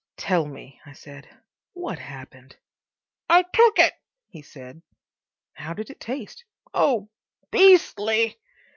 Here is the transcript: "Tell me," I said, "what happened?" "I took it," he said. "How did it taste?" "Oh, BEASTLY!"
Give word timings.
"Tell 0.17 0.47
me," 0.47 0.81
I 0.83 0.93
said, 0.93 1.29
"what 1.73 1.99
happened?" 1.99 2.57
"I 3.29 3.43
took 3.43 3.77
it," 3.77 3.93
he 4.25 4.41
said. 4.41 4.81
"How 5.53 5.75
did 5.75 5.91
it 5.91 5.99
taste?" 5.99 6.43
"Oh, 6.73 7.07
BEASTLY!" 7.51 8.39